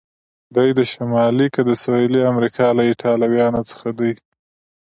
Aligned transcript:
دی 0.55 0.69
د 0.77 0.79
شمالي 0.91 1.47
که 1.55 1.61
د 1.65 1.71
سهیلي 1.83 2.21
امریکا 2.31 2.67
له 2.77 2.83
ایټالویانو 2.89 3.61
څخه 3.71 3.89
دی؟ 3.99 4.13